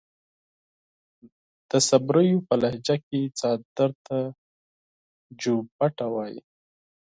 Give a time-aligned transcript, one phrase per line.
[1.69, 4.17] د صبريو پۀ لهجه کې څادر ته
[5.41, 6.41] جوبټه وايي.